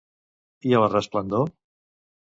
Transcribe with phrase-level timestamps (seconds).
[0.69, 1.55] I a la resplendor?